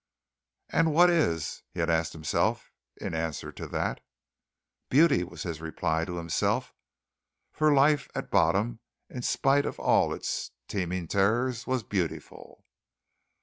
"And 0.69 0.91
what 0.95 1.11
is?" 1.11 1.61
he 1.69 1.79
had 1.79 1.91
asked 1.91 2.13
himself 2.13 2.71
in 2.97 3.13
answer 3.13 3.51
to 3.51 3.67
that. 3.67 4.01
"Beauty," 4.89 5.23
was 5.23 5.43
his 5.43 5.61
reply 5.61 6.05
to 6.05 6.17
himself, 6.17 6.73
for 7.51 7.71
life 7.71 8.09
at 8.15 8.31
bottom, 8.31 8.79
in 9.11 9.21
spite 9.21 9.67
of 9.67 9.79
all 9.79 10.11
its 10.11 10.53
teeming 10.67 11.07
terrors, 11.07 11.67
was 11.67 11.83
beautiful. 11.83 12.65